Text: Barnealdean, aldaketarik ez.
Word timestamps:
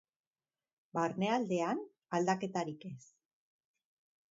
Barnealdean, 0.99 1.85
aldaketarik 2.21 2.89
ez. 2.93 2.99